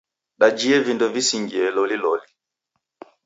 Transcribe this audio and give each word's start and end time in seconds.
Dajie 0.43 0.79
vindo 0.87 1.09
visingie 1.17 1.69
loliloli. 1.75 2.27